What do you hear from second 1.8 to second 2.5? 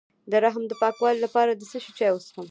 شي چای وڅښم؟